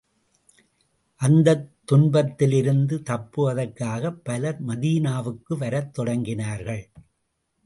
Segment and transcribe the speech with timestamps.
[1.21, 6.83] அந்தத் துன்பத்திலிருந்து தப்புவதற்காகப் பலர், மதீனாவுக்கு வரத் தொடங்கினார்கள்.